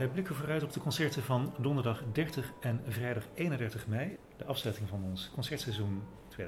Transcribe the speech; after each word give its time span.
Wij 0.00 0.08
blikken 0.08 0.34
vooruit 0.34 0.62
op 0.62 0.72
de 0.72 0.80
concerten 0.80 1.22
van 1.22 1.54
donderdag 1.58 2.02
30 2.12 2.52
en 2.60 2.80
vrijdag 2.88 3.26
31 3.34 3.86
mei. 3.86 4.16
De 4.36 4.44
afsluiting 4.44 4.88
van 4.88 5.04
ons 5.04 5.30
concertseizoen 5.34 6.02
2018-2019. 6.38 6.40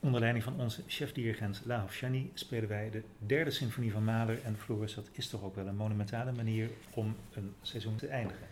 Onder 0.00 0.20
leiding 0.20 0.44
van 0.44 0.60
onze 0.60 0.82
chef-dirigent 0.86 1.62
Lahof 1.64 1.92
Shani 1.92 2.30
spelen 2.34 2.68
wij 2.68 2.90
de 2.90 3.02
derde 3.18 3.50
symfonie 3.50 3.92
van 3.92 4.04
Mahler. 4.04 4.44
En 4.44 4.58
Floris, 4.58 4.94
dat 4.94 5.08
is 5.12 5.28
toch 5.28 5.42
ook 5.42 5.54
wel 5.54 5.66
een 5.66 5.76
monumentale 5.76 6.32
manier 6.32 6.70
om 6.94 7.16
een 7.32 7.54
seizoen 7.62 7.96
te 7.96 8.06
eindigen. 8.06 8.46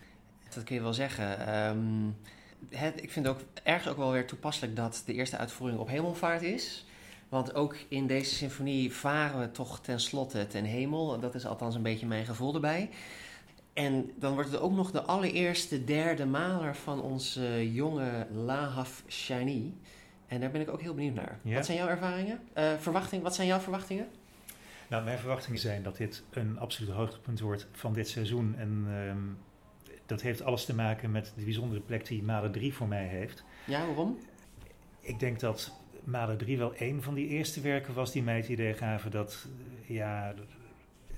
Dat 0.53 0.63
kun 0.63 0.75
je 0.75 0.81
wel 0.81 0.93
zeggen. 0.93 1.47
Ehm, 1.47 2.07
ik 2.95 3.11
vind 3.11 3.25
het 3.25 3.35
ook 3.35 3.41
ergens 3.63 3.87
ook 3.87 3.97
wel 3.97 4.11
weer 4.11 4.27
toepasselijk 4.27 4.75
dat 4.75 5.03
de 5.05 5.13
eerste 5.13 5.37
uitvoering 5.37 5.79
op 5.79 5.87
hemelvaart 5.87 6.41
is. 6.41 6.85
Want 7.29 7.53
ook 7.53 7.75
in 7.87 8.07
deze 8.07 8.35
symfonie 8.35 8.93
varen 8.93 9.39
we 9.39 9.51
toch 9.51 9.79
tenslotte 9.79 10.47
ten 10.47 10.63
hemel. 10.63 11.19
Dat 11.19 11.35
is 11.35 11.45
althans 11.45 11.75
een 11.75 11.81
beetje 11.81 12.07
mijn 12.07 12.25
gevoel 12.25 12.53
erbij. 12.53 12.89
En 13.73 14.11
dan 14.15 14.33
wordt 14.33 14.51
het 14.51 14.59
ook 14.59 14.71
nog 14.71 14.91
de 14.91 15.01
allereerste 15.01 15.83
derde 15.83 16.25
maler 16.25 16.75
van 16.75 17.01
onze 17.01 17.73
jonge 17.73 18.27
Lahav 18.31 19.01
Shani. 19.07 19.77
En 20.27 20.39
daar 20.39 20.51
ben 20.51 20.61
ik 20.61 20.69
ook 20.69 20.81
heel 20.81 20.93
benieuwd 20.93 21.15
naar. 21.15 21.39
Wat 21.43 21.65
zijn 21.65 21.77
jouw 21.77 21.87
ervaringen? 21.87 22.39
Uh, 22.57 22.73
verwachting, 22.79 23.23
wat 23.23 23.35
zijn 23.35 23.47
jouw 23.47 23.59
verwachtingen? 23.59 24.07
Nou, 24.89 25.03
mijn 25.03 25.17
verwachtingen 25.17 25.59
zijn 25.59 25.83
dat 25.83 25.97
dit 25.97 26.23
een 26.29 26.59
absoluut 26.59 26.91
hoogtepunt 26.91 27.39
wordt 27.39 27.67
van 27.71 27.93
dit 27.93 28.09
seizoen. 28.09 28.55
En 28.57 28.85
ehm, 28.87 29.17
dat 30.05 30.21
heeft 30.21 30.41
alles 30.41 30.65
te 30.65 30.75
maken 30.75 31.11
met 31.11 31.33
de 31.35 31.43
bijzondere 31.43 31.81
plek 31.81 32.07
die 32.07 32.23
Maler 32.23 32.51
3 32.51 32.73
voor 32.73 32.87
mij 32.87 33.05
heeft. 33.05 33.43
Ja, 33.65 33.85
waarom? 33.85 34.19
Ik 34.99 35.19
denk 35.19 35.39
dat 35.39 35.78
Maler 36.09 36.37
3 36.37 36.57
wel 36.57 36.73
een 36.77 37.01
van 37.01 37.13
die 37.13 37.27
eerste 37.27 37.61
werken 37.61 37.93
was 37.93 38.11
die 38.11 38.23
mij 38.23 38.35
het 38.35 38.47
idee 38.47 38.73
gaven 38.73 39.11
dat 39.11 39.47
ja, 39.85 40.33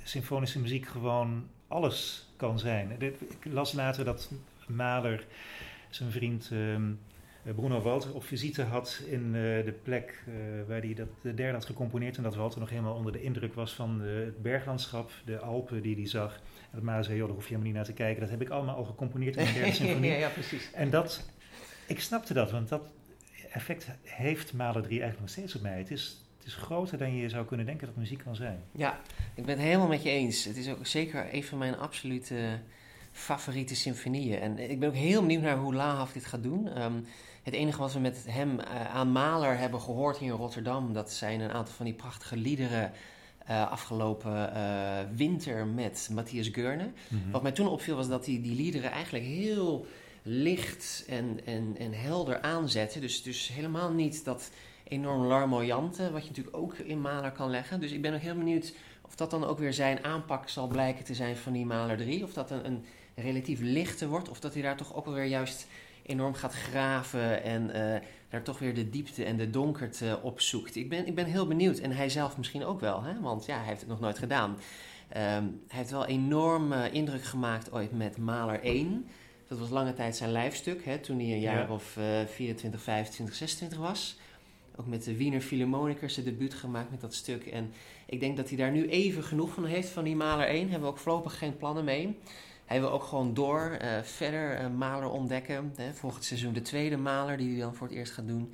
symfonische 0.04 0.60
muziek 0.60 0.86
gewoon 0.88 1.48
alles 1.68 2.30
kan 2.36 2.60
zijn. 2.60 3.02
Ik 3.02 3.18
las 3.44 3.74
later 3.74 4.06
dat 4.06 4.32
Mahler 4.68 5.26
zijn 5.90 6.12
vriend 6.12 6.50
ehm, 6.52 6.92
Bruno 7.56 7.82
Walter 7.82 8.16
op 8.16 8.24
visite 8.24 8.64
had 8.64 9.04
in 9.08 9.26
uh, 9.26 9.34
de 9.66 9.76
plek 9.84 10.24
uh, 10.28 10.34
waar 10.68 10.80
hij 10.80 10.94
dat 10.94 11.08
de 11.22 11.34
derde 11.34 11.54
had 11.54 11.66
gecomponeerd. 11.66 12.18
En 12.18 12.24
dat 12.24 12.36
Walter 12.36 12.60
nog 12.60 12.70
helemaal 12.70 12.96
onder 12.96 13.12
de 13.12 13.22
indruk 13.22 13.54
was 13.54 13.74
van 13.74 14.02
het 14.02 14.42
berglandschap, 14.42 15.12
de 15.26 15.40
Alpen 15.40 15.82
die 15.82 15.96
hij 15.96 16.08
zag. 16.08 16.36
En 16.36 16.70
dat 16.72 16.82
Mahler 16.82 17.04
zei, 17.04 17.18
joh, 17.18 17.26
daar 17.26 17.36
hoef 17.36 17.48
je 17.48 17.50
helemaal 17.50 17.72
niet 17.72 17.78
naar 17.86 17.96
te 17.96 18.04
kijken. 18.04 18.22
Dat 18.22 18.30
heb 18.30 18.42
ik 18.42 18.50
allemaal 18.50 18.76
al 18.76 18.84
gecomponeerd 18.84 19.36
in 19.36 19.46
de 19.46 19.54
derde 19.54 19.72
symfonie. 19.82 20.12
ja, 20.12 20.18
ja, 20.18 20.30
precies. 20.30 20.72
En 20.72 20.90
dat, 20.90 21.30
ik 21.88 22.00
snapte 22.02 22.34
dat, 22.34 22.52
want 22.52 22.70
dat 22.70 22.82
effect 23.52 23.88
heeft 24.04 24.54
Mahler 24.54 24.84
3 24.84 25.02
eigenlijk 25.02 25.20
nog 25.20 25.30
steeds 25.30 25.56
op 25.56 25.62
mij. 25.62 25.78
Het 25.78 25.92
is, 25.92 26.18
het 26.38 26.48
is 26.48 26.54
groter 26.54 26.98
dan 26.98 27.16
je 27.16 27.30
zou 27.30 27.46
kunnen 27.46 27.66
denken 27.66 27.88
dat 27.88 27.96
muziek 27.96 28.24
kan 28.24 28.36
zijn. 28.36 28.60
Ja, 28.72 29.00
ik 29.36 29.46
ben 29.46 29.56
het 29.56 29.66
helemaal 29.66 29.88
met 29.88 30.04
je 30.04 30.10
eens. 30.10 30.44
Het 30.44 30.58
is 30.58 30.70
ook 30.70 30.86
zeker 30.86 31.34
een 31.34 31.44
van 31.44 31.58
mijn 31.58 31.78
absolute 31.78 32.60
favoriete 33.12 33.76
symfonieën. 33.76 34.40
En 34.40 34.70
ik 34.70 34.80
ben 34.80 34.90
ook 34.90 34.96
heel 34.96 35.22
benieuwd 35.22 35.42
naar 35.42 35.58
hoe 35.58 35.74
Lahav 35.74 36.12
dit 36.12 36.26
gaat 36.26 36.44
doen. 36.44 36.68
Ehm, 36.68 37.00
het 37.44 37.54
enige 37.54 37.80
wat 37.80 37.94
we 37.94 38.00
met 38.00 38.26
hem 38.30 38.60
uh, 38.60 38.96
aan 38.96 39.12
Mahler 39.12 39.58
hebben 39.58 39.82
gehoord 39.82 40.18
hier 40.18 40.32
in 40.32 40.38
Rotterdam... 40.38 40.94
dat 40.94 41.12
zijn 41.12 41.40
een 41.40 41.52
aantal 41.52 41.74
van 41.74 41.86
die 41.86 41.96
prachtige 41.96 42.38
liederen... 42.38 42.92
Uh, 43.50 43.72
afgelopen 43.72 44.52
uh, 44.56 45.00
winter 45.16 45.66
met 45.66 46.10
Matthias 46.12 46.48
Geurne. 46.48 46.92
Mhm. 47.08 47.32
Wat 47.32 47.42
mij 47.42 47.52
toen 47.52 47.68
opviel 47.68 47.96
was 47.96 48.08
dat 48.08 48.26
die, 48.26 48.42
die 48.42 48.56
liederen 48.56 48.92
eigenlijk 48.92 49.26
heel 49.26 49.86
licht 50.22 51.06
en, 51.08 51.40
en, 51.46 51.76
en 51.78 51.94
helder 51.94 52.42
aanzetten. 52.42 53.02
Dus, 53.02 53.24
dus 53.24 53.48
helemaal 53.48 53.92
niet 53.92 54.26
dat 54.26 54.52
enorm 54.84 55.26
larmoyante, 55.26 56.12
wat 56.12 56.22
je 56.22 56.28
natuurlijk 56.28 56.58
ook 56.58 56.74
in 56.74 57.02
Maler 57.02 57.32
kan 57.32 57.50
leggen. 57.50 57.80
Dus 57.80 57.92
ik 57.92 58.02
ben 58.02 58.14
ook 58.14 58.22
heel 58.22 58.36
benieuwd 58.36 58.74
of 59.02 59.16
dat 59.16 59.32
dan 59.32 59.44
ook 59.44 59.60
weer 59.60 59.74
zijn 59.74 60.04
aanpak 60.04 60.50
zal 60.50 60.68
blijken 60.68 61.06
te 61.06 61.14
zijn 61.14 61.38
van 61.38 61.54
die 61.54 61.66
Maler 61.66 61.98
3. 61.98 62.24
Of 62.24 62.34
dat 62.34 62.52
een, 62.52 62.66
een 62.66 62.84
relatief 63.16 63.60
lichte 63.60 64.08
wordt, 64.08 64.30
of 64.30 64.40
dat 64.40 64.54
hij 64.54 64.62
daar 64.62 64.78
toch 64.78 64.96
ook 64.96 65.06
weer 65.06 65.24
juist 65.24 65.68
enorm 66.04 66.34
gaat 66.34 66.54
graven 66.54 67.44
en 67.44 67.70
uh, 67.76 68.08
daar 68.30 68.44
toch 68.44 68.60
weer 68.60 68.74
de 68.74 68.90
diepte 68.90 69.24
en 69.24 69.38
de 69.38 69.50
donkerte 69.50 70.20
op 70.22 70.42
zoekt. 70.42 70.76
Ik 70.76 70.90
ben, 70.90 71.08
ik 71.08 71.16
ben 71.16 71.26
heel 71.26 71.48
benieuwd 71.48 71.78
en 71.78 71.92
hij 71.92 72.10
zelf 72.10 72.38
misschien 72.38 72.66
ook 72.66 72.80
wel, 72.80 73.04
hè? 73.04 73.20
want 73.20 73.46
ja, 73.46 73.58
hij 73.58 73.68
heeft 73.68 73.80
het 73.80 73.90
nog 73.90 74.00
nooit 74.00 74.18
gedaan. 74.18 74.50
Um, 74.50 74.58
hij 75.68 75.78
heeft 75.78 75.92
wel 75.92 76.06
enorm 76.06 76.72
uh, 76.72 76.94
indruk 76.94 77.24
gemaakt 77.24 77.72
ooit 77.72 77.92
met 77.92 78.18
Maler 78.18 78.62
1. 78.62 79.08
Dat 79.52 79.60
was 79.60 79.70
lange 79.70 79.94
tijd 79.94 80.16
zijn 80.16 80.32
lijfstuk, 80.32 80.86
hè, 80.86 80.98
toen 80.98 81.20
hij 81.20 81.32
een 81.32 81.40
jaar 81.40 81.72
of 81.72 81.98
uh, 81.98 82.26
24, 82.26 82.82
25, 82.82 83.36
26 83.36 83.80
was. 83.80 84.18
Ook 84.76 84.88
met 84.88 85.04
de 85.04 85.18
Wiener 85.18 85.42
Philharmonicers 85.42 86.14
de 86.14 86.24
debuut 86.24 86.54
gemaakt 86.54 86.92
met 86.92 87.02
dat 87.02 87.14
stuk. 87.14 87.46
En 87.46 87.72
ik 88.06 88.20
denk 88.20 88.38
dat 88.38 88.48
hij 88.48 88.58
daar 88.58 88.72
nu 88.72 88.88
even 88.90 89.24
genoeg 89.24 89.54
van 89.54 89.66
heeft 89.66 89.90
van 89.90 90.04
die 90.04 90.16
Maler 90.16 90.48
1. 90.48 90.62
Hebben 90.62 90.82
we 90.82 90.94
ook 90.94 90.98
voorlopig 90.98 91.38
geen 91.38 91.58
plannen 91.58 91.84
mee. 91.84 92.18
Hij 92.66 92.80
wil 92.80 92.92
ook 92.92 93.04
gewoon 93.04 93.34
door, 93.34 93.78
uh, 93.82 94.02
verder 94.02 94.62
uh, 94.62 94.68
Maler 94.78 95.10
ontdekken. 95.10 95.74
Hè, 95.76 95.94
volgend 95.94 96.24
seizoen 96.24 96.54
de 96.54 96.62
tweede 96.62 96.98
Maler, 96.98 97.38
die 97.38 97.52
hij 97.52 97.60
dan 97.60 97.76
voor 97.76 97.88
het 97.88 97.96
eerst 97.96 98.14
gaat 98.14 98.28
doen. 98.28 98.54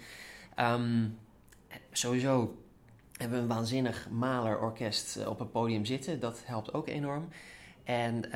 Um, 0.59 1.17
sowieso 1.91 2.57
hebben 3.11 3.37
we 3.37 3.43
een 3.43 3.49
waanzinnig 3.49 4.07
Maler-orkest 4.09 5.17
eh, 5.17 5.29
op 5.29 5.39
het 5.39 5.51
podium 5.51 5.85
zitten. 5.85 6.19
Dat 6.19 6.41
helpt 6.45 6.73
ook 6.73 6.87
enorm. 6.87 7.27
En 7.83 8.29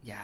ja, 0.00 0.22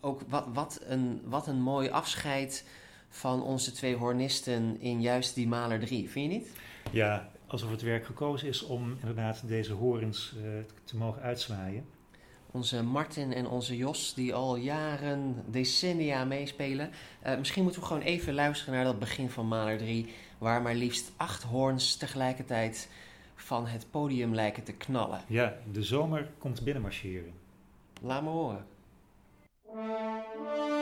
ook 0.00 0.20
wat, 0.28 0.46
wat, 0.52 0.80
een, 0.86 1.20
wat 1.24 1.46
een 1.46 1.60
mooi 1.60 1.88
afscheid 1.88 2.64
van 3.08 3.42
onze 3.42 3.72
twee 3.72 3.96
hornisten 3.96 4.80
in 4.80 5.00
juist 5.00 5.34
die 5.34 5.48
Maler 5.48 5.80
3. 5.80 6.10
Vind 6.10 6.32
je 6.32 6.38
niet? 6.38 6.50
Ja, 6.90 7.28
alsof 7.46 7.70
het 7.70 7.82
werk 7.82 8.04
gekozen 8.04 8.48
is 8.48 8.62
om 8.62 8.96
inderdaad 9.00 9.48
deze 9.48 9.72
horens 9.72 10.34
uh, 10.36 10.48
te 10.84 10.96
mogen 10.96 11.22
uitzwaaien. 11.22 11.86
Onze 12.50 12.82
Martin 12.82 13.32
en 13.32 13.48
onze 13.48 13.76
Jos, 13.76 14.14
die 14.14 14.34
al 14.34 14.56
jaren, 14.56 15.44
decennia 15.46 16.24
meespelen. 16.24 16.90
Uh, 17.26 17.38
misschien 17.38 17.62
moeten 17.62 17.80
we 17.80 17.86
gewoon 17.86 18.02
even 18.02 18.34
luisteren 18.34 18.74
naar 18.74 18.84
dat 18.84 18.98
begin 18.98 19.30
van 19.30 19.48
Maler 19.48 19.78
3, 19.78 20.12
waar 20.38 20.62
maar 20.62 20.74
liefst 20.74 21.12
acht 21.16 21.42
hoorns 21.42 21.96
tegelijkertijd 21.96 22.88
van 23.34 23.66
het 23.66 23.86
podium 23.90 24.34
lijken 24.34 24.62
te 24.62 24.72
knallen. 24.72 25.20
Ja, 25.26 25.56
de 25.72 25.82
zomer 25.82 26.30
komt 26.38 26.64
binnenmarcheren. 26.64 27.32
Laat 28.00 28.22
me 28.22 28.28
horen. 28.28 28.66
Thank 29.74 30.24
you. 30.34 30.77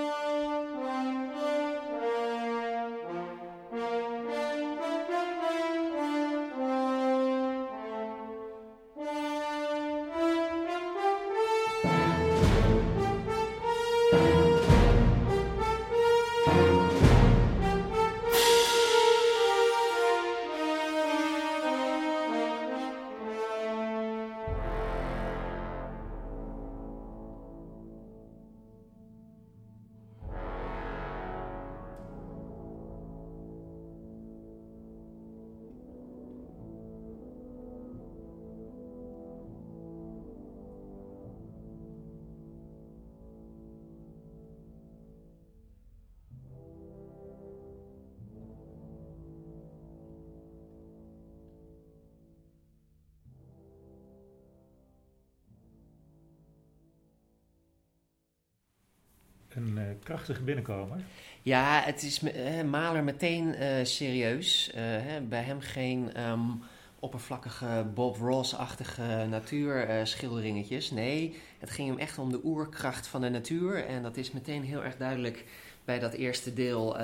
Een 59.56 59.76
uh, 59.76 59.82
krachtige 60.02 60.42
binnenkomer. 60.42 61.00
Ja, 61.42 61.82
het 61.84 62.02
is 62.02 62.20
Maler 62.64 63.04
meteen 63.04 63.62
uh, 63.62 63.84
serieus. 63.84 64.70
Hè, 64.74 65.20
bij 65.20 65.42
hem 65.42 65.60
geen 65.60 66.28
um, 66.30 66.62
oppervlakkige 66.98 67.86
Bob 67.94 68.16
Ross-achtige 68.16 69.26
natuurschilderingetjes. 69.30 70.90
nee, 70.90 71.36
het 71.58 71.70
ging 71.70 71.88
hem 71.88 71.98
echt 71.98 72.18
om 72.18 72.30
de 72.30 72.40
oerkracht 72.44 73.06
van 73.06 73.20
de 73.20 73.28
natuur. 73.28 73.86
En 73.86 74.02
dat 74.02 74.16
is 74.16 74.30
meteen 74.30 74.62
heel 74.62 74.84
erg 74.84 74.96
duidelijk 74.96 75.44
bij 75.84 75.98
dat 75.98 76.12
eerste 76.12 76.52
deel. 76.52 76.96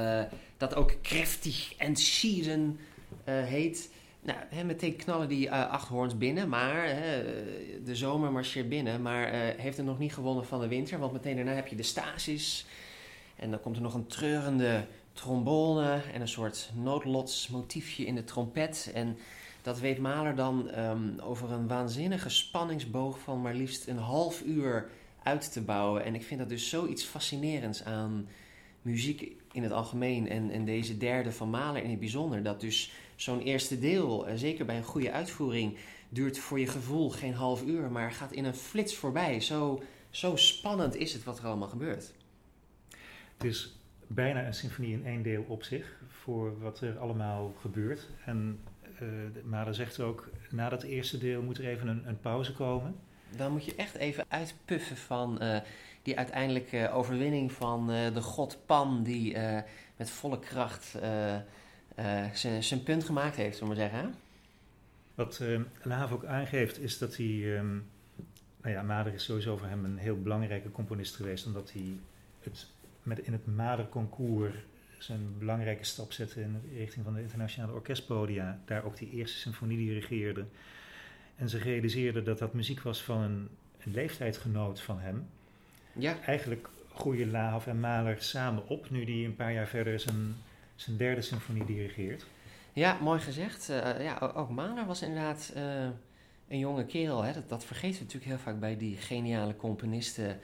dat 0.56 0.74
ook 0.74 0.94
krachtig 1.02 1.74
en 1.76 1.96
schieren 1.96 2.78
heet. 3.24 3.90
Nou, 4.24 4.38
hè, 4.48 4.64
meteen 4.64 4.96
knallen 4.96 5.28
die 5.28 5.46
uh, 5.46 5.70
acht 5.70 5.88
hoorns 5.88 6.18
binnen, 6.18 6.48
maar 6.48 6.84
hè, 6.84 7.22
de 7.82 7.96
zomer 7.96 8.32
marcheert 8.32 8.68
binnen, 8.68 9.02
maar 9.02 9.34
uh, 9.34 9.38
heeft 9.56 9.78
er 9.78 9.84
nog 9.84 9.98
niet 9.98 10.14
gewonnen 10.14 10.46
van 10.46 10.60
de 10.60 10.68
winter, 10.68 10.98
want 10.98 11.12
meteen 11.12 11.36
daarna 11.36 11.52
heb 11.52 11.66
je 11.66 11.76
de 11.76 11.82
stasis 11.82 12.66
en 13.36 13.50
dan 13.50 13.60
komt 13.60 13.76
er 13.76 13.82
nog 13.82 13.94
een 13.94 14.06
treurende 14.06 14.84
trombone 15.12 16.00
en 16.12 16.20
een 16.20 16.28
soort 16.28 16.70
noodlotsmotiefje 16.74 18.04
in 18.04 18.14
de 18.14 18.24
trompet 18.24 18.90
en 18.94 19.16
dat 19.62 19.80
weet 19.80 19.98
Mahler 19.98 20.34
dan 20.34 20.70
ehm, 20.70 21.18
over 21.20 21.50
een 21.50 21.68
waanzinnige 21.68 22.28
spanningsboog 22.28 23.18
van 23.18 23.42
maar 23.42 23.54
liefst 23.54 23.86
een 23.86 23.98
half 23.98 24.42
uur 24.42 24.90
uit 25.22 25.52
te 25.52 25.60
bouwen. 25.60 26.04
En 26.04 26.14
ik 26.14 26.22
vind 26.22 26.40
dat 26.40 26.48
dus 26.48 26.68
zoiets 26.68 27.04
fascinerends 27.04 27.84
aan 27.84 28.28
muziek 28.82 29.36
in 29.52 29.62
het 29.62 29.72
algemeen 29.72 30.28
en, 30.28 30.50
en 30.50 30.64
deze 30.64 30.96
derde 30.96 31.32
van 31.32 31.50
Mahler 31.50 31.82
in 31.82 31.90
het 31.90 31.98
bijzonder. 31.98 32.42
Dat 32.42 32.60
dus 32.60 32.92
zo'n 33.22 33.40
eerste 33.40 33.78
deel, 33.78 34.26
eh, 34.26 34.34
zeker 34.36 34.64
bij 34.64 34.76
een 34.76 34.84
goede 34.84 35.12
uitvoering, 35.12 35.76
duurt 36.08 36.38
voor 36.38 36.60
je 36.60 36.66
gevoel 36.66 37.10
geen 37.10 37.34
half 37.34 37.62
uur, 37.64 37.90
maar 37.90 38.12
gaat 38.12 38.32
in 38.32 38.44
een 38.44 38.54
flits 38.54 38.96
voorbij. 38.96 39.40
Zo, 39.40 39.82
zo 40.10 40.36
spannend 40.36 40.96
is 40.96 41.12
het 41.12 41.24
wat 41.24 41.38
er 41.38 41.46
allemaal 41.46 41.68
gebeurt. 41.68 42.12
Het 43.36 43.44
is 43.44 43.76
bijna 44.06 44.46
een 44.46 44.54
symfonie 44.54 44.92
in 44.92 45.06
één 45.06 45.22
deel 45.22 45.44
op 45.48 45.62
zich, 45.62 46.00
voor 46.08 46.60
wat 46.60 46.80
er 46.80 46.98
allemaal 46.98 47.54
gebeurt. 47.60 48.08
En 48.24 48.60
uh, 49.02 49.08
Mahler 49.44 49.74
zegt 49.74 50.00
ook, 50.00 50.30
na 50.50 50.68
dat 50.68 50.82
eerste 50.82 51.18
deel 51.18 51.42
moet 51.42 51.58
er 51.58 51.66
even 51.66 51.88
een, 51.88 52.08
een 52.08 52.20
pauze 52.20 52.52
komen. 52.52 52.96
Dan 53.36 53.52
moet 53.52 53.64
je 53.64 53.74
echt 53.74 53.94
even 53.94 54.24
uitpuffen 54.28 54.96
van 54.96 55.38
uh, 55.42 55.58
die 56.02 56.16
uiteindelijke 56.16 56.90
overwinning 56.90 57.52
van 57.52 57.90
uh, 57.90 58.14
de 58.14 58.22
god 58.22 58.58
Pan, 58.66 59.02
die 59.02 59.36
met 59.96 60.10
volle 60.10 60.38
kracht 60.38 60.94
zijn 62.60 62.82
punt 62.82 63.04
gemaakt 63.04 63.36
heeft, 63.36 63.56
zullen 63.56 63.74
we 63.74 63.80
maar 63.80 63.90
zeggen. 63.90 64.14
Wat 65.14 65.38
uh, 65.42 65.60
Laaf 65.82 66.12
ook 66.12 66.24
aangeeft 66.24 66.80
is 66.80 66.98
dat 66.98 67.16
hij, 67.16 67.58
um, 67.58 67.86
nou 68.62 68.74
ja, 68.74 68.82
Mader 68.82 69.14
is 69.14 69.24
sowieso 69.24 69.56
voor 69.56 69.68
hem 69.68 69.84
een 69.84 69.98
heel 69.98 70.22
belangrijke 70.22 70.70
componist 70.70 71.16
geweest, 71.16 71.46
omdat 71.46 71.72
hij 71.72 71.92
het 72.40 72.66
met 73.02 73.18
in 73.18 73.32
het 73.32 73.46
Mader-concours 73.46 74.54
zijn 74.98 75.38
belangrijke 75.38 75.84
stap 75.84 76.12
zette 76.12 76.40
in 76.40 76.52
de 76.52 76.78
richting 76.78 77.04
van 77.04 77.14
de 77.14 77.20
internationale 77.20 77.72
orkestpodia, 77.72 78.60
daar 78.64 78.84
ook 78.84 78.96
die 78.96 79.10
eerste 79.10 79.38
symfonie 79.38 79.78
dirigeerde. 79.78 80.44
En 81.36 81.48
ze 81.48 81.58
realiseerden 81.58 82.24
dat 82.24 82.38
dat 82.38 82.52
muziek 82.52 82.80
was 82.80 83.02
van 83.02 83.20
een, 83.20 83.48
een 83.84 83.92
leeftijdgenoot 83.92 84.80
van 84.80 85.00
hem. 85.00 85.26
Ja. 85.92 86.20
Eigenlijk 86.20 86.68
groeien 86.94 87.30
Laaf 87.30 87.66
en 87.66 87.80
Mahler 87.80 88.22
samen 88.22 88.68
op, 88.68 88.90
nu 88.90 89.04
die 89.04 89.26
een 89.26 89.36
paar 89.36 89.52
jaar 89.52 89.68
verder 89.68 90.00
zijn, 90.00 90.34
zijn 90.82 90.96
derde 90.96 91.22
symfonie 91.22 91.64
dirigeert. 91.64 92.26
Ja, 92.72 92.98
mooi 93.00 93.20
gezegd. 93.20 93.70
Uh, 93.70 94.02
ja, 94.02 94.32
ook 94.34 94.50
Mahler 94.50 94.86
was 94.86 95.02
inderdaad 95.02 95.52
uh, 95.56 95.84
een 96.48 96.58
jonge 96.58 96.84
kerel. 96.86 97.22
Hè. 97.22 97.32
Dat, 97.32 97.48
dat 97.48 97.64
vergeten 97.64 97.98
we 97.98 98.04
natuurlijk 98.04 98.30
heel 98.30 98.40
vaak 98.40 98.60
bij 98.60 98.76
die 98.76 98.96
geniale 98.96 99.56
componisten. 99.56 100.40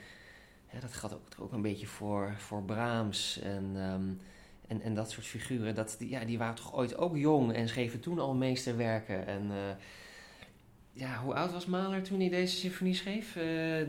Ja, 0.71 0.79
dat 0.79 0.93
gaat 0.93 1.13
ook, 1.13 1.21
ook 1.39 1.51
een 1.51 1.61
beetje 1.61 1.87
voor, 1.87 2.33
voor 2.37 2.63
Brahms 2.63 3.39
en, 3.41 3.75
um, 3.75 4.19
en, 4.67 4.81
en 4.81 4.93
dat 4.93 5.11
soort 5.11 5.25
figuren. 5.25 5.75
Dat, 5.75 5.95
die, 5.99 6.09
ja, 6.09 6.25
die 6.25 6.37
waren 6.37 6.55
toch 6.55 6.75
ooit 6.75 6.97
ook 6.97 7.17
jong 7.17 7.53
en 7.53 7.67
schreven 7.67 7.99
toen 7.99 8.19
al 8.19 8.33
meesterwerken. 8.33 9.27
En 9.27 9.43
uh, 9.43 9.57
ja, 10.91 11.17
hoe 11.17 11.33
oud 11.33 11.51
was 11.51 11.65
Mahler 11.65 12.03
toen 12.03 12.19
hij 12.19 12.29
deze 12.29 12.55
symfonie 12.55 12.95
schreef? 12.95 13.31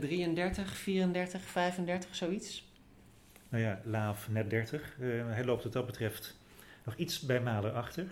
33, 0.01 0.77
34, 0.77 1.43
35, 1.43 2.15
zoiets? 2.15 2.69
Nou 3.49 3.63
ja, 3.63 3.81
Laaf 3.85 4.29
net 4.29 4.51
30. 4.51 4.97
hij 4.99 5.45
loopt 5.45 5.63
wat 5.63 5.73
dat 5.73 5.87
betreft 5.87 6.40
nog 6.85 6.97
iets 6.97 7.21
bij 7.21 7.41
Mahler 7.41 7.73
achter. 7.73 8.07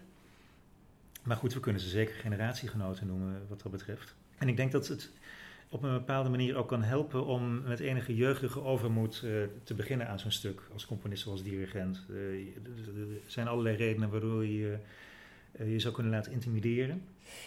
Maar 1.22 1.36
goed, 1.36 1.54
we 1.54 1.60
kunnen 1.60 1.82
ze 1.82 1.88
zeker 1.88 2.14
generatiegenoten 2.14 3.06
noemen 3.06 3.46
wat 3.48 3.62
dat 3.62 3.72
betreft. 3.72 4.14
En 4.38 4.48
ik 4.48 4.56
denk 4.56 4.72
dat 4.72 4.88
het 4.88 5.10
op 5.68 5.82
een 5.82 5.92
bepaalde 5.92 6.28
manier 6.28 6.56
ook 6.56 6.68
kan 6.68 6.82
helpen 6.82 7.26
om 7.26 7.62
met 7.62 7.80
enige 7.80 8.16
jeugdige 8.16 8.62
overmoed 8.62 9.22
uh, 9.24 9.42
te 9.64 9.74
beginnen 9.74 10.08
aan 10.08 10.18
zo'n 10.18 10.30
stuk. 10.30 10.62
Als 10.72 10.86
componist 10.86 11.26
of 11.26 11.32
als 11.32 11.42
dirigent. 11.42 12.04
Uh, 12.10 12.56
er 12.56 13.20
zijn 13.26 13.48
allerlei 13.48 13.76
redenen 13.76 14.10
waardoor 14.10 14.46
je 14.46 14.78
uh, 15.60 15.72
je 15.72 15.78
zou 15.78 15.94
kunnen 15.94 16.12
laten 16.12 16.32
intimideren. 16.32 17.02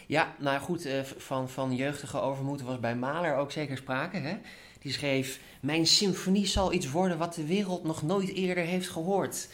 Ja, 0.08 0.36
nou 0.40 0.60
goed, 0.60 0.90
van, 1.18 1.50
van 1.50 1.76
jeugdige 1.76 2.20
overmoed 2.20 2.62
was 2.62 2.80
bij 2.80 2.96
Mahler 2.96 3.36
ook 3.36 3.52
zeker 3.52 3.78
sprake. 3.78 4.18
Hè? 4.18 4.38
Die 4.80 4.92
schreef: 4.92 5.40
Mijn 5.60 5.88
symfonie 5.88 6.46
zal 6.46 6.74
iets 6.74 6.92
worden 6.92 7.18
wat 7.18 7.34
de 7.34 7.46
wereld 7.46 7.84
nog 7.84 8.04
nooit 8.04 8.34
eerder 8.34 8.64
heeft 8.64 8.90
gehoord. 8.90 9.50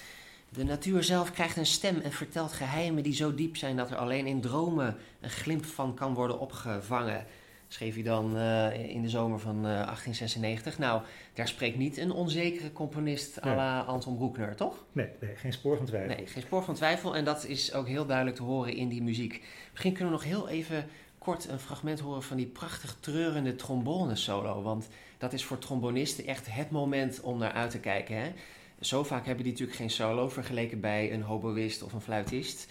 De 0.58 0.64
natuur 0.64 1.04
zelf 1.04 1.32
krijgt 1.32 1.58
een 1.58 1.66
stem 1.66 2.00
en 2.00 2.12
vertelt 2.12 2.54
geheimen 2.54 3.04
die 3.04 3.14
zo 3.14 3.36
diep 3.36 3.58
zijn 3.58 3.76
dat 3.76 3.92
er 3.92 3.98
alleen 3.98 4.26
in 4.26 4.42
dromen 4.42 4.96
een 5.22 5.30
glimp 5.30 5.66
van 5.66 5.94
kan 5.94 6.14
worden 6.14 6.40
opgevangen. 6.40 7.26
Schreef 7.68 7.94
hij 7.94 8.04
dan 8.04 8.38
uh, 8.38 8.90
in 8.90 9.02
de 9.02 9.10
zomer 9.10 9.40
van 9.40 9.56
uh, 9.56 9.64
1896. 9.64 10.78
Nou, 10.78 11.02
daar 11.34 11.48
spreekt 11.48 11.78
niet 11.78 11.98
een 11.98 12.12
onzekere 12.12 12.72
componist 12.72 13.42
à 13.42 13.56
la 13.56 13.82
Anton 13.82 14.18
Bruckner, 14.18 14.56
toch? 14.56 14.86
Nee, 14.92 15.10
nee, 15.20 15.36
geen 15.36 15.54
spoor 15.54 15.78
van 15.78 15.86
twijfel. 15.86 16.16
Nee, 16.16 16.28
geen 16.28 16.44
spoor 16.44 16.64
van 16.64 16.76
twijfel. 16.76 17.16
En 17.16 17.26
dat 17.26 17.46
is 17.46 17.74
ook 17.74 17.88
heel 17.88 18.06
duidelijk 18.06 18.38
te 18.38 18.44
horen 18.44 18.76
in 18.76 18.88
die 18.88 19.04
muziek. 19.04 19.44
Misschien 19.72 19.94
kunnen 19.94 20.14
we 20.14 20.20
nog 20.20 20.30
heel 20.30 20.50
even 20.50 20.86
kort 21.18 21.48
een 21.48 21.60
fragment 21.60 22.00
horen 22.00 22.24
van 22.24 22.38
die 22.38 22.48
prachtig 22.48 22.98
treurende 23.00 23.56
trombone 23.56 24.16
solo. 24.16 24.62
Want 24.62 24.88
dat 25.18 25.34
is 25.34 25.44
voor 25.44 25.58
trombonisten 25.58 26.26
echt 26.26 26.48
het 26.50 26.72
moment 26.72 27.22
om 27.22 27.38
naar 27.38 27.52
uit 27.52 27.72
te 27.72 27.80
kijken. 27.80 28.18
Hè? 28.18 28.32
Zo 28.80 29.04
vaak 29.04 29.26
hebben 29.26 29.44
die 29.44 29.52
natuurlijk 29.52 29.80
geen 29.80 29.90
solo 29.90 30.30
vergeleken 30.30 30.80
bij 30.80 31.14
een 31.14 31.22
hoboïst 31.22 31.84
of 31.84 31.94
een 31.94 32.02
fluitist. 32.02 32.68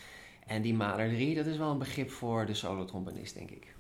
En 0.47 0.63
die 0.63 0.75
3, 1.09 1.35
dat 1.35 1.47
is 1.47 1.57
wel 1.57 1.71
een 1.71 1.79
begrip 1.79 2.11
voor 2.11 2.47
de 2.47 2.55
solotrombonist, 2.55 3.35
denk 3.35 3.51
ik. 3.51 3.76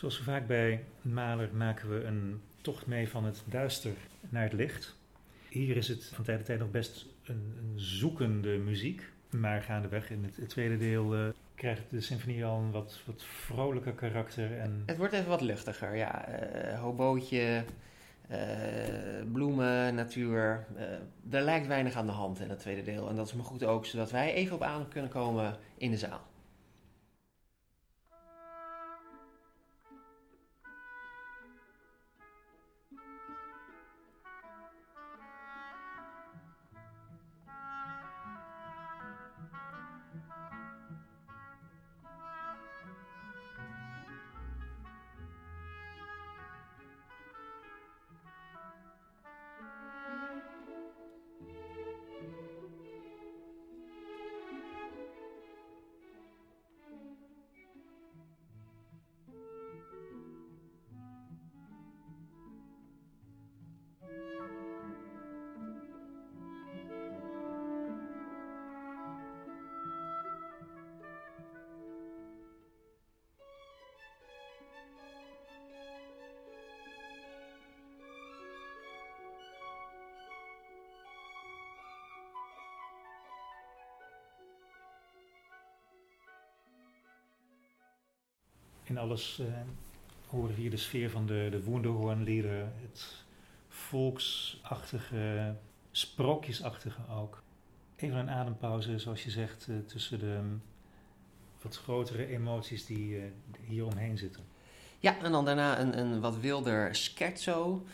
Zoals 0.00 0.16
zo 0.16 0.22
vaak 0.22 0.46
bij 0.46 0.84
Mahler 1.02 1.48
maken 1.54 1.90
we 1.90 2.04
een 2.04 2.40
tocht 2.60 2.86
mee 2.86 3.08
van 3.08 3.24
het 3.24 3.42
duister 3.44 3.92
naar 4.28 4.42
het 4.42 4.52
licht. 4.52 4.96
Hier 5.48 5.76
is 5.76 5.88
het 5.88 6.10
van 6.14 6.24
tijd 6.24 6.36
tot 6.36 6.46
tijd 6.46 6.58
nog 6.58 6.70
best 6.70 7.06
een, 7.24 7.56
een 7.58 7.80
zoekende 7.80 8.58
muziek. 8.58 9.02
Maar 9.30 9.62
gaandeweg 9.62 10.10
in 10.10 10.24
het, 10.24 10.48
tweede 10.48 10.76
deel 10.76 11.16
uh, 11.16 11.28
krijgt 11.54 11.82
de 11.90 12.00
symfonie 12.00 12.44
al 12.44 12.58
een 12.58 12.70
wat, 12.70 13.00
wat 13.06 13.22
vrolijker 13.24 13.92
karakter. 13.92 14.58
En... 14.58 14.82
Het 14.86 14.96
wordt 14.96 15.12
even 15.12 15.28
wat 15.28 15.40
luchtiger, 15.40 15.96
ja. 15.96 16.28
Uh, 16.28 16.80
hobootje, 16.80 17.64
uh, 18.30 18.36
bloemen, 19.32 19.94
natuur. 19.94 20.66
er 21.30 21.42
lijkt 21.42 21.66
weinig 21.66 21.94
aan 21.94 22.06
de 22.06 22.12
hand 22.12 22.40
in 22.40 22.50
het 22.50 22.58
tweede 22.58 22.82
deel. 22.82 23.08
En 23.08 23.16
dat 23.16 23.26
is 23.26 23.34
maar 23.34 23.44
goed 23.44 23.64
ook, 23.64 23.86
zodat 23.86 24.10
wij 24.10 24.32
even 24.32 24.54
op 24.54 24.62
adem 24.62 24.88
kunnen 24.88 25.10
komen 25.10 25.56
in 25.76 25.90
de 25.90 25.98
zaal. 25.98 26.29
In 88.90 88.98
alles 88.98 89.38
uh, 89.40 89.46
horen 90.26 90.54
hier 90.54 90.70
de 90.70 90.76
sfeer 90.76 91.10
van 91.10 91.26
de, 91.26 91.48
de 91.50 91.62
het 92.82 93.24
volksachtige, 93.68 95.54
sprookjesachtige 95.90 97.00
ook. 97.10 97.42
Even 97.96 98.16
een 98.16 98.30
adempauze, 98.30 98.98
zoals 98.98 99.24
je 99.24 99.30
zegt, 99.30 99.66
uh, 99.70 99.76
tussen 99.86 100.18
de 100.18 100.34
um, 100.34 100.62
wat 101.62 101.76
grotere 101.76 102.26
emoties 102.26 102.86
die 102.86 103.16
uh, 103.16 103.22
hier 103.66 103.86
omheen 103.86 104.18
zitten. 104.18 104.42
Ja, 104.98 105.18
en 105.22 105.32
dan 105.32 105.44
daarna 105.44 105.80
een, 105.80 105.98
een 105.98 106.20
wat 106.20 106.40
wilder 106.40 106.94
scherzo. 106.94 107.86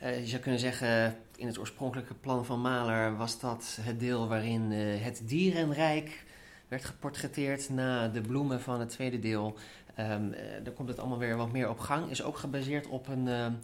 Je 0.00 0.26
zou 0.26 0.42
kunnen 0.42 0.60
zeggen, 0.60 1.16
in 1.36 1.46
het 1.46 1.58
oorspronkelijke 1.58 2.14
plan 2.14 2.44
van 2.44 2.60
Mahler 2.60 3.16
was 3.16 3.40
dat 3.40 3.78
het 3.80 4.00
deel 4.00 4.28
waarin 4.28 4.70
uh, 4.70 5.04
het 5.04 5.22
dierenrijk 5.24 6.24
werd 6.72 6.84
geportretteerd 6.84 7.68
na 7.68 8.08
de 8.08 8.20
bloemen 8.20 8.60
van 8.60 8.80
het 8.80 8.88
tweede 8.88 9.18
deel. 9.18 9.58
Um, 9.98 10.32
uh, 10.32 10.38
daar 10.64 10.72
komt 10.72 10.88
het 10.88 10.98
allemaal 10.98 11.18
weer 11.18 11.36
wat 11.36 11.52
meer 11.52 11.68
op 11.68 11.78
gang. 11.78 12.10
Is 12.10 12.22
ook 12.22 12.36
gebaseerd 12.36 12.86
op 12.86 13.08
een 13.08 13.58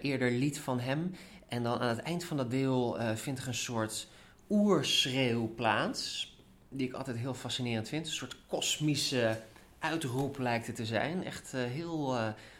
eerder 0.00 0.30
lied 0.30 0.58
van 0.58 0.80
hem. 0.80 1.14
En 1.48 1.62
dan 1.62 1.78
aan 1.78 1.88
het 1.88 1.98
eind 1.98 2.24
van 2.24 2.36
dat 2.36 2.50
deel 2.50 2.98
vindt 3.14 3.40
er 3.40 3.48
een 3.48 3.54
soort 3.54 4.08
oerschreeuw 4.50 5.54
plaats. 5.54 6.34
Die 6.68 6.86
ik 6.86 6.92
altijd 6.92 7.16
heel 7.16 7.34
fascinerend 7.34 7.88
vind. 7.88 8.06
Een 8.06 8.12
soort 8.12 8.36
kosmische 8.46 9.38
uitroep 9.78 10.38
lijkt 10.38 10.66
het 10.66 10.76
te 10.76 10.84
zijn. 10.86 11.24
Echt 11.24 11.52
heel 11.52 12.16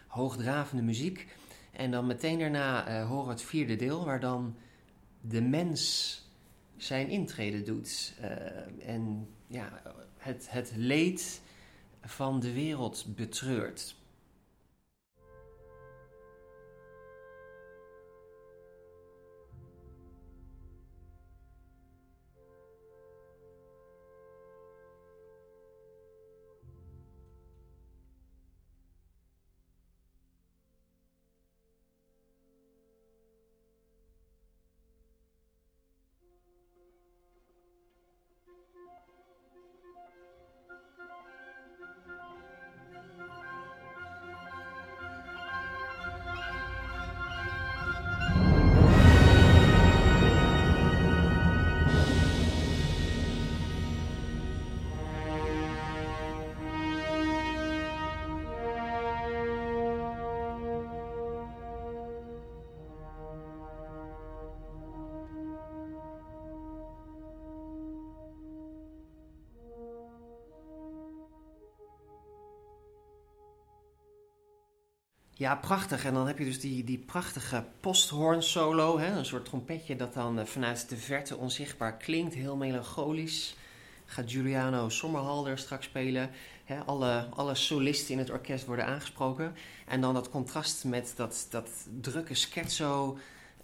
hoogdravende 0.06 0.82
muziek. 0.82 1.26
En 1.72 1.90
dan 1.90 2.06
meteen 2.06 2.38
daarna 2.38 3.02
horen 3.02 3.24
we 3.24 3.30
het 3.30 3.42
vierde 3.42 3.76
deel, 3.76 4.04
waar 4.04 4.20
dan 4.20 4.56
de 5.20 5.42
mens 5.42 6.20
zijn 6.76 7.08
intrede 7.08 7.62
doet. 7.62 8.14
Uh, 8.20 8.88
en 8.88 9.28
ja, 9.46 9.82
het, 10.16 10.46
het 10.50 10.72
leed 10.76 11.40
van 12.06 12.40
de 12.40 12.52
wereld 12.52 13.04
betreurt. 13.16 13.94
Ja, 75.38 75.56
prachtig. 75.56 76.04
En 76.04 76.14
dan 76.14 76.26
heb 76.26 76.38
je 76.38 76.44
dus 76.44 76.60
die, 76.60 76.84
die 76.84 76.98
prachtige 76.98 77.64
posthoorn 77.80 78.42
solo. 78.42 78.98
Hè? 78.98 79.16
Een 79.16 79.24
soort 79.24 79.44
trompetje 79.44 79.96
dat 79.96 80.14
dan 80.14 80.38
eh, 80.38 80.46
vanuit 80.46 80.88
de 80.88 80.96
verte 80.96 81.36
onzichtbaar 81.36 81.96
klinkt. 81.96 82.34
Heel 82.34 82.56
melancholisch. 82.56 83.56
Gaat 84.04 84.30
Giuliano 84.30 84.88
Sommerhalder 84.88 85.58
straks 85.58 85.86
spelen. 85.86 86.30
Hè? 86.64 86.78
Alle, 86.78 87.28
alle 87.34 87.54
solisten 87.54 88.12
in 88.12 88.18
het 88.18 88.30
orkest 88.30 88.66
worden 88.66 88.86
aangesproken. 88.86 89.54
En 89.86 90.00
dan 90.00 90.14
dat 90.14 90.30
contrast 90.30 90.84
met 90.84 91.12
dat, 91.16 91.46
dat 91.50 91.68
drukke 92.00 92.34
scherzo 92.34 93.18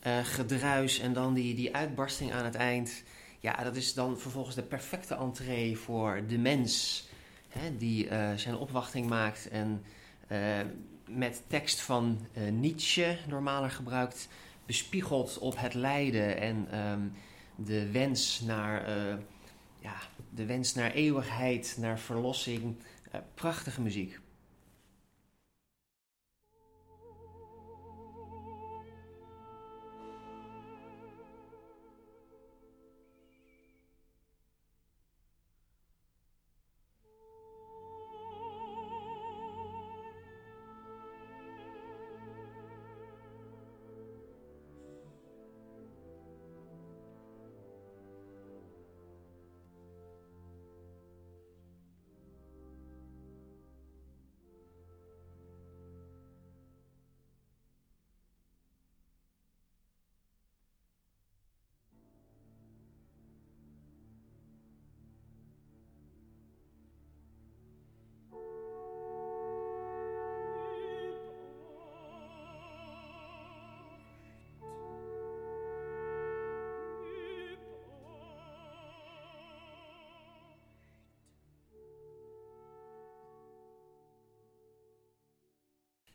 uh, 0.06 0.18
gedruis. 0.24 0.98
En 0.98 1.12
dan 1.12 1.34
die, 1.34 1.54
die 1.54 1.74
uitbarsting 1.74 2.32
aan 2.32 2.44
het 2.44 2.54
eind. 2.54 3.02
Ja, 3.40 3.64
dat 3.64 3.76
is 3.76 3.94
dan 3.94 4.18
vervolgens 4.18 4.54
de 4.54 4.62
perfecte 4.62 5.14
entree 5.14 5.78
voor 5.78 6.22
de 6.28 6.38
mens. 6.38 7.04
Hè? 7.48 7.76
Die 7.76 8.08
uh, 8.08 8.32
zijn 8.36 8.56
opwachting 8.56 9.08
maakt 9.08 9.48
en 9.48 9.84
met 11.08 11.42
tekst 11.46 11.80
van 11.80 12.26
uh, 12.38 12.50
Nietzsche, 12.50 13.18
normaler 13.28 13.70
gebruikt, 13.70 14.28
bespiegeld 14.66 15.38
op 15.38 15.58
het 15.58 15.74
lijden 15.74 16.40
en 16.40 16.78
um, 16.78 17.12
de 17.56 17.90
wens 17.90 18.40
naar, 18.40 18.88
uh, 18.88 19.14
ja, 19.80 19.94
de 20.30 20.46
wens 20.46 20.74
naar 20.74 20.90
eeuwigheid, 20.90 21.76
naar 21.80 21.98
verlossing. 21.98 22.76
Uh, 23.14 23.20
prachtige 23.34 23.80
muziek. 23.80 24.20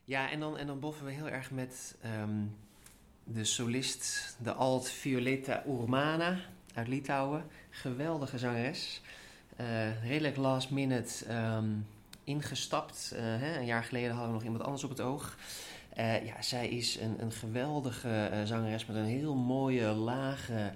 Ja, 0.08 0.32
en 0.32 0.40
dan, 0.40 0.58
en 0.58 0.68
dan 0.68 0.80
boffen 0.80 1.06
we 1.06 1.12
heel 1.12 1.30
erg 1.30 1.52
met 1.52 1.96
um, 2.22 2.56
de 3.24 3.44
solist, 3.44 4.36
de 4.44 4.54
alt 4.54 4.90
Violeta 4.90 5.64
Urmana 5.66 6.40
uit 6.74 6.88
Litouwen. 6.88 7.46
Geweldige 7.70 8.38
zangeres. 8.38 9.02
Uh, 9.62 10.04
redelijk 10.04 10.38
last 10.38 10.70
minute 10.70 11.34
um, 11.34 11.88
ingestapt. 12.24 13.12
Uh, 13.14 13.20
hè? 13.20 13.58
Een 13.58 13.66
jaar 13.66 13.84
geleden 13.84 14.10
hadden 14.10 14.28
we 14.28 14.34
nog 14.34 14.44
iemand 14.44 14.64
anders 14.64 14.84
op 14.84 14.90
het 14.90 15.02
oog. 15.02 15.38
Uh, 15.98 16.26
ja, 16.26 16.42
zij 16.42 16.68
is 16.68 17.00
een, 17.00 17.22
een 17.22 17.32
geweldige 17.32 18.42
zangeres 18.46 18.86
met 18.86 18.96
een 18.96 19.06
heel 19.06 19.36
mooie, 19.36 19.86
lage, 19.86 20.74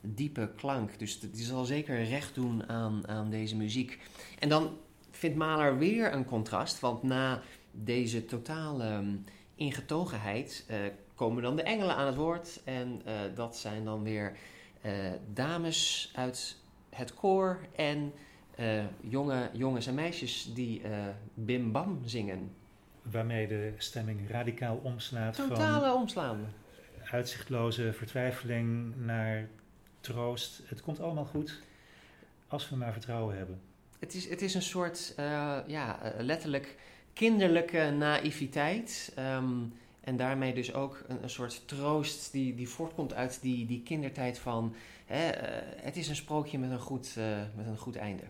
diepe 0.00 0.50
klank. 0.56 0.98
Dus 0.98 1.20
die 1.20 1.44
zal 1.44 1.64
zeker 1.64 2.04
recht 2.04 2.34
doen 2.34 2.68
aan, 2.68 3.08
aan 3.08 3.30
deze 3.30 3.56
muziek. 3.56 3.98
En 4.38 4.48
dan 4.48 4.76
vindt 5.10 5.36
Mahler 5.36 5.78
weer 5.78 6.12
een 6.12 6.24
contrast, 6.24 6.80
want 6.80 7.02
na 7.02 7.42
deze 7.72 8.24
totale 8.24 8.84
um, 8.84 9.24
ingetogenheid 9.54 10.66
uh, 10.70 10.76
komen 11.14 11.42
dan 11.42 11.56
de 11.56 11.62
engelen 11.62 11.96
aan 11.96 12.06
het 12.06 12.14
woord. 12.14 12.60
En 12.64 13.02
uh, 13.06 13.12
dat 13.34 13.56
zijn 13.56 13.84
dan 13.84 14.02
weer 14.02 14.36
uh, 14.84 14.92
dames 15.32 16.10
uit 16.14 16.56
het 16.90 17.14
koor 17.14 17.60
en 17.76 18.12
jonge 19.00 19.50
jongens 19.52 19.86
en 19.86 19.94
meisjes 19.94 20.54
die 20.54 20.82
Bim 21.34 21.72
Bam 21.72 22.00
zingen. 22.04 22.54
Waarmee 23.02 23.46
de 23.46 23.72
stemming 23.76 24.30
radicaal 24.30 24.80
omslaat 24.82 25.34
Totale 25.34 25.86
van 25.86 25.94
omslaan. 25.94 26.54
uitzichtloze 27.10 27.92
vertwijfeling 27.92 28.96
naar 28.96 29.48
troost. 30.00 30.62
Het 30.64 30.80
komt 30.80 31.00
allemaal 31.00 31.24
goed 31.24 31.62
als 32.48 32.70
we 32.70 32.76
maar 32.76 32.92
vertrouwen 32.92 33.36
hebben. 33.36 33.60
Het 33.98 34.14
is, 34.14 34.28
het 34.28 34.42
is 34.42 34.54
een 34.54 34.62
soort, 34.62 35.14
ja, 35.66 35.98
letterlijk 36.18 36.76
kinderlijke 37.12 37.94
naïviteit. 37.98 39.14
Um, 39.18 39.72
en 40.00 40.16
daarmee 40.16 40.54
dus 40.54 40.74
ook 40.74 41.04
een, 41.08 41.22
een, 41.22 41.30
soort 41.30 41.62
troost 41.68 42.32
die, 42.32 42.54
die 42.54 42.68
voortkomt 42.68 43.14
uit 43.14 43.38
die, 43.42 43.66
die 43.66 43.82
kindertijd 43.82 44.38
van... 44.38 44.74
Hè, 45.06 45.28
uh, 45.28 45.62
het 45.76 45.96
is 45.96 46.08
een 46.08 46.16
sprookje 46.16 46.58
met 46.58 46.70
een 46.70 46.80
goed, 46.80 47.14
uh, 47.18 47.24
met 47.56 47.66
een 47.66 47.78
goed 47.78 47.96
einde. 47.96 48.22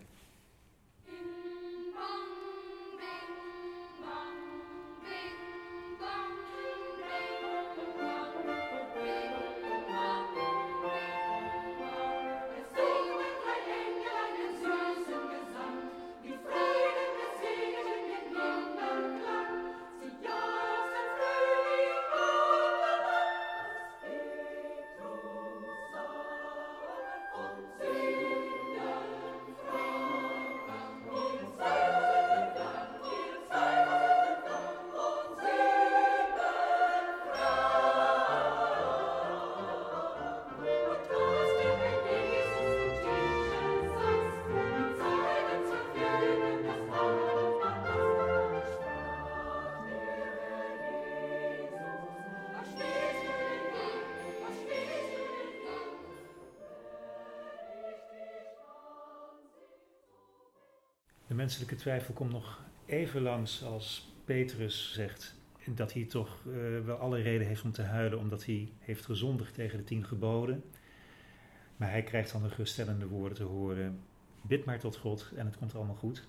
Menselijke 61.43 61.75
twijfel 61.75 62.13
komt 62.13 62.31
nog 62.31 62.59
even 62.85 63.21
langs 63.21 63.63
als 63.63 64.13
Petrus 64.25 64.93
zegt 64.93 65.35
dat 65.65 65.93
hij 65.93 66.03
toch 66.03 66.43
uh, 66.47 66.55
wel 66.85 66.95
alle 66.95 67.21
reden 67.21 67.47
heeft 67.47 67.63
om 67.63 67.71
te 67.71 67.81
huilen 67.81 68.19
omdat 68.19 68.45
hij 68.45 68.71
heeft 68.79 69.05
gezondigd 69.05 69.53
tegen 69.53 69.77
de 69.77 69.83
tien 69.83 70.05
geboden. 70.05 70.63
Maar 71.77 71.89
hij 71.89 72.03
krijgt 72.03 72.31
dan 72.31 72.43
de 72.43 72.49
geruststellende 72.49 73.07
woorden 73.07 73.37
te 73.37 73.43
horen: 73.43 73.99
bid 74.41 74.65
maar 74.65 74.79
tot 74.79 74.95
God 74.95 75.31
en 75.35 75.45
het 75.45 75.57
komt 75.57 75.75
allemaal 75.75 75.95
goed. 75.95 76.27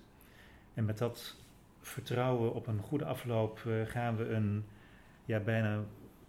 En 0.73 0.85
met 0.85 0.97
dat 0.97 1.35
vertrouwen 1.79 2.53
op 2.53 2.67
een 2.67 2.79
goede 2.79 3.05
afloop 3.05 3.63
uh, 3.67 3.85
gaan 3.85 4.15
we 4.15 4.29
een 4.29 4.65
ja, 5.25 5.39
bijna 5.39 5.83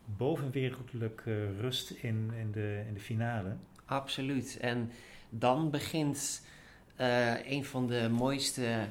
bovenwereldelijke 0.05 1.57
rust 1.61 1.91
in, 1.91 2.31
in, 2.39 2.53
de, 2.53 2.85
in 2.89 2.95
de 2.95 3.01
finale. 3.01 3.57
Absoluut. 3.85 4.59
En 4.61 4.91
dan 5.31 5.71
begint 5.71 6.43
uh, 7.01 7.51
een 7.51 7.65
van 7.65 7.87
de 7.87 8.09
mooiste 8.09 8.89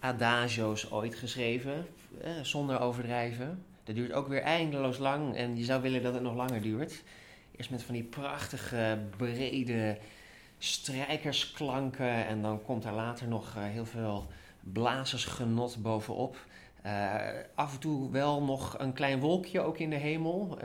adagio's 0.00 0.90
ooit 0.90 1.14
geschreven, 1.14 1.86
eh, 2.20 2.30
zonder 2.42 2.80
overdrijven. 2.80 3.64
Dat 3.84 3.94
duurt 3.94 4.12
ook 4.12 4.28
weer 4.28 4.42
eindeloos 4.42 4.98
lang 4.98 5.36
en 5.36 5.56
je 5.56 5.64
zou 5.64 5.82
willen 5.82 6.02
dat 6.02 6.14
het 6.14 6.22
nog 6.22 6.34
langer 6.34 6.62
duurt. 6.62 7.02
Eerst 7.56 7.70
met 7.70 7.82
van 7.82 7.94
die 7.94 8.04
prachtige, 8.04 8.98
brede 9.16 9.98
strijkersklanken 10.58 12.26
en 12.26 12.42
dan 12.42 12.62
komt 12.62 12.84
er 12.84 12.92
later 12.92 13.28
nog 13.28 13.54
uh, 13.56 13.62
heel 13.62 13.86
veel 13.86 14.26
blazersgenot 14.60 15.82
bovenop. 15.82 16.36
Af 17.54 17.72
en 17.72 17.78
toe 17.78 18.10
wel 18.10 18.42
nog 18.42 18.78
een 18.78 18.92
klein 18.92 19.20
wolkje 19.20 19.60
ook 19.60 19.78
in 19.78 19.90
de 19.90 19.96
hemel. 19.96 20.58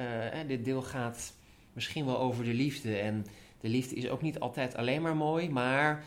Dit 0.48 0.66
deel 0.66 0.82
gaat 0.82 1.34
misschien 1.74 2.06
wel 2.06 2.20
over 2.20 2.44
de 2.44 2.54
liefde. 2.54 2.98
En 2.98 3.26
de 3.60 3.70
liefde 3.70 3.96
is 3.96 4.10
ook 4.10 4.22
niet 4.22 4.40
altijd 4.40 4.76
alleen 4.76 5.02
maar 5.02 5.16
mooi, 5.16 5.50
maar 5.50 6.04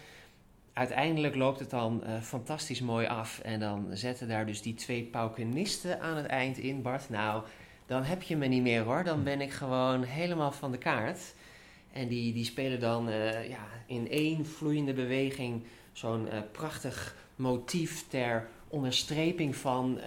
uiteindelijk 0.74 1.34
loopt 1.34 1.58
het 1.58 1.70
dan 1.70 2.02
uh, 2.06 2.20
fantastisch 2.20 2.80
mooi 2.80 3.06
af. 3.06 3.38
En 3.38 3.60
dan 3.60 3.86
zetten 3.92 4.28
daar 4.28 4.46
dus 4.46 4.62
die 4.62 4.74
twee 4.74 5.04
paukenisten 5.04 6.00
aan 6.00 6.16
het 6.16 6.26
eind 6.26 6.58
in, 6.58 6.82
Bart. 6.82 7.10
Nou, 7.10 7.44
dan 7.86 8.02
heb 8.02 8.22
je 8.22 8.36
me 8.36 8.46
niet 8.46 8.62
meer 8.62 8.82
hoor. 8.82 9.04
Dan 9.04 9.24
ben 9.24 9.40
ik 9.40 9.50
gewoon 9.50 10.02
helemaal 10.02 10.52
van 10.52 10.70
de 10.70 10.78
kaart. 10.78 11.34
En 11.92 12.08
die, 12.08 12.32
die 12.32 12.44
spelen 12.44 12.80
dan 12.80 13.08
uh, 13.08 13.48
ja, 13.48 13.66
in 13.86 14.10
één 14.10 14.46
vloeiende 14.46 14.92
beweging 14.92 15.64
zo'n 15.92 16.26
uh, 16.26 16.38
prachtig 16.52 17.16
motief 17.36 18.08
ter 18.08 18.48
onderstreping 18.68 19.56
van 19.56 20.00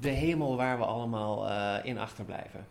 de 0.00 0.08
hemel 0.08 0.56
waar 0.56 0.78
we 0.78 0.84
allemaal 0.84 1.48
in 1.82 1.98
achterblijven. 1.98 2.66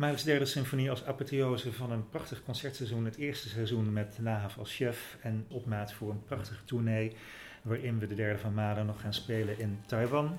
Maler's 0.00 0.24
derde 0.24 0.44
symfonie 0.44 0.90
als 0.90 1.04
apotheose 1.04 1.72
van 1.72 1.90
een 1.90 2.08
prachtig 2.08 2.42
concertseizoen. 2.44 3.04
Het 3.04 3.16
eerste 3.16 3.48
seizoen 3.48 3.92
met 3.92 4.18
Lahav 4.22 4.58
als 4.58 4.74
chef 4.74 5.16
en 5.22 5.46
opmaat 5.48 5.92
voor 5.92 6.10
een 6.10 6.24
prachtige 6.24 6.64
tournee. 6.64 7.16
Waarin 7.62 7.98
we 7.98 8.06
de 8.06 8.14
derde 8.14 8.38
van 8.38 8.54
Mahler 8.54 8.84
nog 8.84 9.00
gaan 9.00 9.14
spelen 9.14 9.58
in 9.58 9.80
Taiwan. 9.86 10.38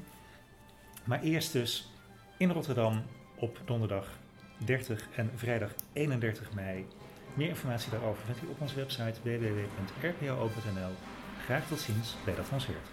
Maar 1.04 1.22
eerst 1.22 1.54
dus 1.54 1.92
in 2.38 2.50
Rotterdam 2.50 3.04
op 3.36 3.62
donderdag 3.66 4.08
30 4.66 5.08
en 5.16 5.32
vrijdag 5.36 5.74
31 5.94 6.54
mei. 6.54 6.86
Meer 7.34 7.50
informatie 7.50 7.92
daarover 7.92 8.26
vindt 8.26 8.44
u 8.44 8.48
op 8.48 8.62
onze 8.62 8.76
website 8.76 9.22
www.rpo.nl. 9.24 10.94
Graag 11.46 11.68
tot 11.68 11.80
ziens 11.80 12.16
bij 12.26 12.36
dat 12.36 12.50
concert. 12.50 12.92